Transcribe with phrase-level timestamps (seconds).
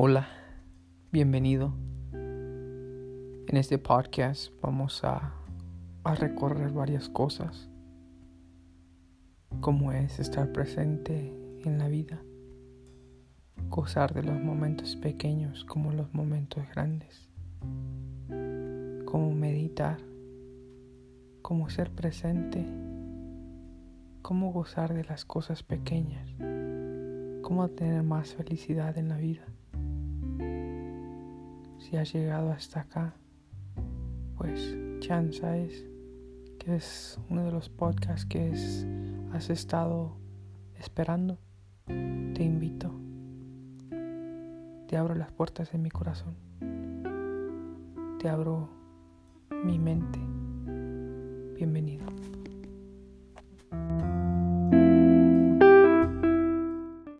[0.00, 0.28] Hola,
[1.10, 1.72] bienvenido.
[2.12, 5.34] En este podcast vamos a,
[6.04, 7.68] recorrer varias cosas,
[9.60, 11.34] como es estar presente
[11.64, 12.22] en la vida,
[13.68, 17.28] gozar de los momentos pequeños como los momentos grandes,
[19.04, 19.98] como meditar,
[21.42, 22.64] como ser presente,
[24.22, 26.30] cómo gozar de las cosas pequeñas,
[27.42, 29.44] cómo tener más felicidad en la vida
[30.38, 33.14] si has llegado hasta acá,
[34.36, 35.84] pues chanza es
[36.58, 38.86] que es uno de los podcasts que es,
[39.32, 40.16] has estado
[40.78, 41.38] esperando.
[41.86, 42.92] Te invito.
[44.86, 46.36] Te abro las puertas de mi corazón.
[48.18, 48.68] Te abro
[49.64, 50.37] mi mente.